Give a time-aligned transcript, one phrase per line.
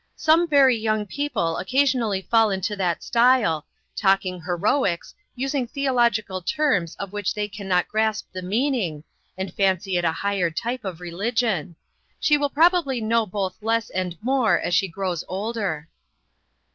[0.15, 7.13] "Some very young people occasionally fall into that style, talking heroics, using theological terms of
[7.13, 9.03] which they can not grasp the meaning,
[9.37, 11.75] and fancy it a higher type of religion.
[12.19, 15.87] She will probably know both less and more as she grows older."